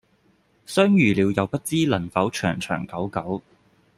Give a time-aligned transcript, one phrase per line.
[0.65, 3.39] 相遇了又不知能否長長久久